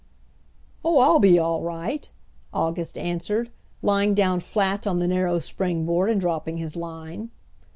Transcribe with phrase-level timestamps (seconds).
[0.83, 0.97] "Oh!
[0.97, 2.09] I'll be all right,"
[2.51, 3.51] August answered,
[3.83, 7.29] lying down flat on the narrow springboard and dropping his line.